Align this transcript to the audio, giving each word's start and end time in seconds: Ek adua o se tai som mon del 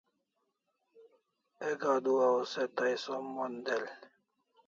Ek 1.69 1.81
adua 1.93 2.27
o 2.39 2.41
se 2.51 2.63
tai 2.75 2.93
som 3.03 3.23
mon 3.35 3.53
del 3.65 3.85